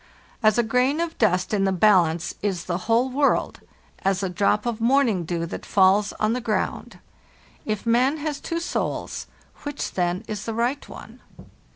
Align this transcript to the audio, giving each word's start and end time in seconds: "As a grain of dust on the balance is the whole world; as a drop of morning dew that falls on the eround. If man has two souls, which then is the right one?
"As 0.41 0.57
a 0.57 0.63
grain 0.63 0.99
of 0.99 1.15
dust 1.19 1.53
on 1.53 1.63
the 1.63 1.71
balance 1.71 2.33
is 2.41 2.63
the 2.65 2.79
whole 2.89 3.11
world; 3.11 3.59
as 4.03 4.23
a 4.23 4.29
drop 4.31 4.65
of 4.65 4.81
morning 4.81 5.25
dew 5.25 5.45
that 5.45 5.63
falls 5.63 6.11
on 6.13 6.33
the 6.33 6.41
eround. 6.41 6.97
If 7.67 7.85
man 7.85 8.17
has 8.17 8.39
two 8.39 8.59
souls, 8.59 9.27
which 9.61 9.91
then 9.91 10.23
is 10.27 10.45
the 10.45 10.55
right 10.55 10.89
one? 10.89 11.21